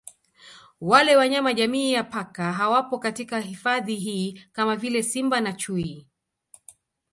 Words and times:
Wale 0.81 1.15
wanyama 1.17 1.53
jamii 1.53 1.91
ya 1.93 2.03
Paka 2.03 2.53
hawapo 2.53 2.99
katika 2.99 3.39
hifadhi 3.39 3.95
hii 3.95 4.43
kama 4.51 4.75
vile 4.75 5.03
Simba 5.03 5.41
na 5.41 5.53
Chui 5.53 6.07